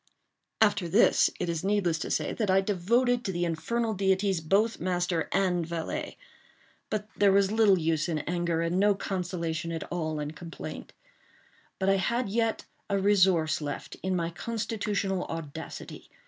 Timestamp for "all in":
9.91-10.31